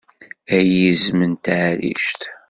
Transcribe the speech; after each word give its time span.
Ay 0.57 0.71
izem 0.91 1.19
n 1.31 1.33
taɛrict! 1.43 2.21